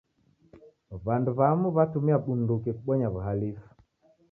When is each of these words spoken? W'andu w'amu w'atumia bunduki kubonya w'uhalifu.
W'andu 1.05 1.31
w'amu 1.39 1.67
w'atumia 1.75 2.17
bunduki 2.23 2.69
kubonya 2.77 3.07
w'uhalifu. 3.13 3.67